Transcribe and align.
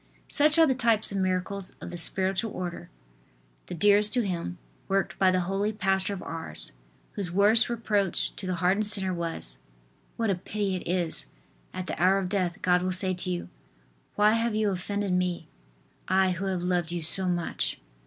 Such 0.29 0.57
are 0.57 0.65
the 0.65 0.73
types 0.73 1.11
of 1.11 1.19
miracles 1.19 1.75
of 1.79 1.91
the 1.91 1.95
spiritual 1.97 2.51
order, 2.53 2.89
the 3.67 3.75
dearest 3.75 4.11
to 4.15 4.21
him, 4.25 4.57
worked 4.87 5.19
by 5.19 5.29
the 5.29 5.41
holy 5.41 5.71
pastor 5.71 6.11
of 6.11 6.23
Ars, 6.23 6.71
whose 7.11 7.31
worst 7.31 7.69
reproach 7.69 8.35
to 8.37 8.47
the 8.47 8.55
hardened 8.55 8.87
sinner 8.87 9.13
was: 9.13 9.59
"What 10.17 10.31
a 10.31 10.33
pity 10.33 10.75
it 10.77 10.87
is! 10.87 11.27
At 11.71 11.85
the 11.85 12.01
hour 12.01 12.17
of 12.17 12.29
death 12.29 12.63
God 12.63 12.81
will 12.81 12.91
say 12.91 13.13
to 13.13 13.29
you: 13.29 13.49
"Why 14.15 14.31
have 14.33 14.55
you 14.55 14.71
offended 14.71 15.13
Me. 15.13 15.47
I 16.07 16.31
who 16.31 16.45
have 16.45 16.63
loved 16.63 16.91
you 16.91 17.03
so 17.03 17.27
much."" 17.27 17.79